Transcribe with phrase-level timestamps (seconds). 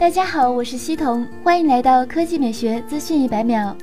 [0.00, 3.76] 大家好，我是西彤，欢迎来到科技美学资讯一百秒。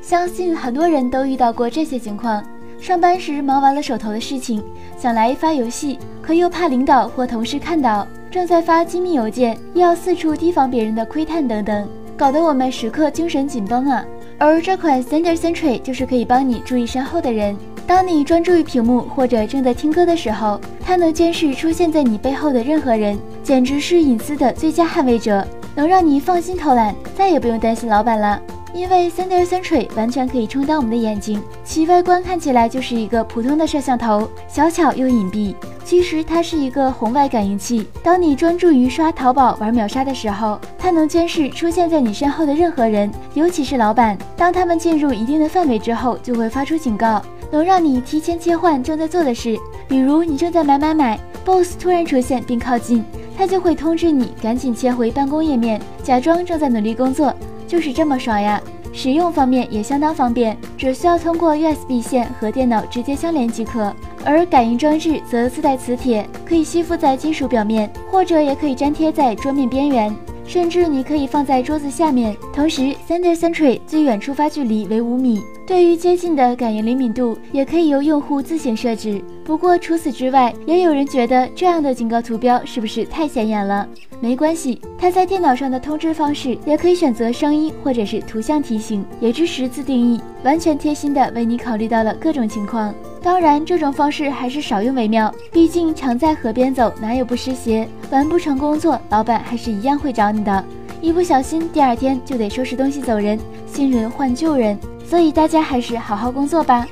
[0.00, 2.40] 相信很多人都遇到过这些情况：
[2.80, 4.62] 上班时忙完了手头的事情，
[4.96, 14.04] 想来一发游戏，可又怕领导或同事看到；正在发机密邮件，又要四处提防别人的窥探等等，搞得我们时刻精神紧绷啊。
[14.38, 17.56] 而这款 Sender Sentry 就是可以帮你注意身后的人。
[17.88, 25.42] 当你专注于屏幕或者正在听歌的时候，它能监视出现在你背后的任何人，简直是隐私的最佳捍卫者，
[25.74, 28.38] 能让你放心偷懒，再也不用担心老板了。
[28.74, 35.54] 因为 Sender Sentry 完全可以充当我们的眼睛，其外观看起来就是一个普通的摄像头，小巧又隐蔽。
[35.82, 44.18] 其实它是一个红外感应器，当你专注于刷淘宝、玩秒杀的时候，它能监视出现在你身后的任何人，尤其是老板。
[44.36, 47.22] 当他们进入一定的范围之后，就会发出警告。
[47.50, 53.04] 能让你提前切换正在做的事，比如你正在买买买，BOSS 突然出现并靠近，
[53.36, 57.34] 它就会通知你赶紧切回办公页面，假装正在努力工作，
[57.66, 58.60] 就是这么爽呀！
[58.92, 70.14] 使用方面也相当方便，只需要通过 USB 线和电脑直接相连即可，而感应装置则自带磁铁，可以吸附在金属表面，或者也可以粘贴在桌面边缘。
[70.48, 72.34] 甚至你可以放在桌子下面。
[72.54, 79.22] 同时，Sender Sentry 最远触发距离为五米，对于接近的感应灵敏度也可以由用户自行设置。
[79.44, 83.86] 不过除此之外，也有人觉得这样的警告图标是不是太显眼了？
[84.20, 92.94] 没关系，它在电脑上的通知方式也可以选择声音或者是图像提醒，也支持自定义，完全贴心的为你考虑到了各种情况。
[93.22, 97.86] 当然，这种方式还是少用为妙，毕竟常在河边走，哪有不湿鞋？
[98.10, 100.64] 完不成工作，老板还是一样会找你的。
[101.00, 106.86] 一不小心，第二天就得收拾东西走人，新人换旧人，所以大家还是好好工作吧。